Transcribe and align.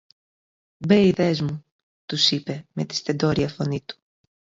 "Μπέηδες 0.77 1.41
μου", 1.41 1.63
τους 2.05 2.31
είπε 2.31 2.65
με 2.73 2.85
τη 2.85 2.95
στεντόρεια 2.95 3.49
φωνή 3.49 3.81
του 3.81 3.95